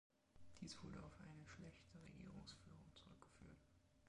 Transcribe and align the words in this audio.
Dies 0.59 0.81
wurde 0.81 0.99
auf 1.03 1.13
eine 1.19 1.47
schlechte 1.47 1.95
Regierungsführung 2.03 2.89
zurückgeführt. 2.95 3.61